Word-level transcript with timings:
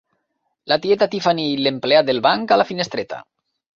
La 0.71 0.77
tieta 0.85 1.07
Tiffany 1.11 1.43
i 1.49 1.61
l'empleat 1.61 2.09
del 2.11 2.25
banc 2.29 2.55
a 2.57 2.59
la 2.63 2.67
finestreta. 2.71 3.21